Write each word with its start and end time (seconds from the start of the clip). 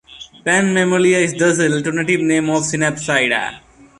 Pan-Mammalia 0.43 1.19
is 1.19 1.37
thus 1.37 1.59
an 1.59 1.73
alternative 1.73 2.21
name 2.21 2.47
for 2.47 2.59
Synapsida. 2.61 3.59